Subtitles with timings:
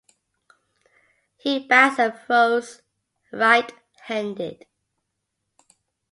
[1.37, 2.81] He bats and throws
[3.31, 4.65] right-handed.